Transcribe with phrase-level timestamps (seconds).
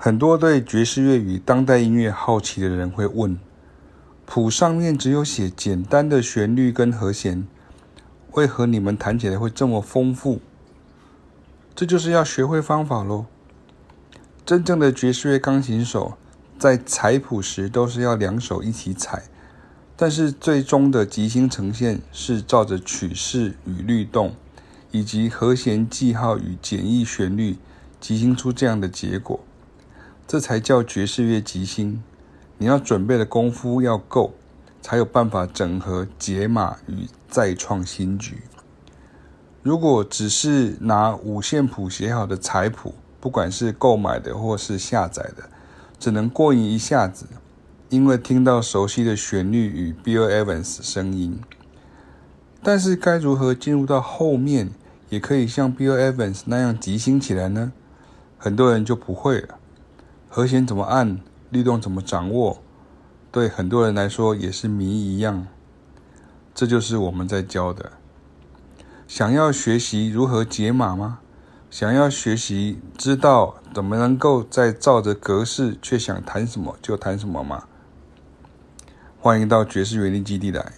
[0.00, 3.36] 很多对爵士乐与当代音乐好奇的人会问：
[4.24, 7.48] 谱上面只有写简单的旋律跟和弦，
[8.30, 10.38] 为何你们弹起来会这么丰富？
[11.74, 13.26] 这就是要学会方法喽。
[14.46, 16.16] 真正的爵士乐钢琴手
[16.56, 19.24] 在采谱时都是要两手一起采，
[19.96, 24.36] 但是最终的即兴呈现是照着曲式与律动，
[24.92, 27.56] 以及和弦记号与简易旋律
[27.98, 29.40] 即兴出这样的结果，
[30.28, 32.02] 这才叫爵士乐即兴。
[32.58, 34.34] 你要准备的功夫要够，
[34.82, 38.42] 才有办法整合解码与再创新局。
[39.62, 45.48] 如果只是拿五线谱写好的彩谱，不管是购买的或是下载的，
[45.98, 47.24] 只能过瘾一下子，
[47.88, 51.40] 因为听到熟悉的旋律与 Bill Evans 声音。
[52.62, 54.68] 但是该如何进入到后面，
[55.08, 57.72] 也可以像 Bill Evans 那样即兴起来呢？
[58.36, 59.57] 很多人就不会了。
[60.30, 62.62] 和弦怎么按，律动怎么掌握，
[63.32, 65.46] 对很多人来说也是谜一样。
[66.54, 67.92] 这就是我们在教的。
[69.06, 71.20] 想要学习如何解码吗？
[71.70, 77.64] 想要学习知道怎么能够在照着格式却想弹什么就弹什么吗？
[79.18, 80.72] 欢迎到爵士园林基地来。